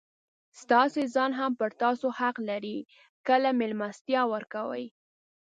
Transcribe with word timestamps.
ستاسي 0.61 1.03
ځان 1.15 1.31
هم 1.39 1.51
پر 1.59 1.69
تاسو 1.81 2.07
حق 2.19 2.35
لري؛ 2.49 2.77
کله 3.27 3.49
مېلمستیا 3.59 4.21
ورکوئ! 4.33 4.85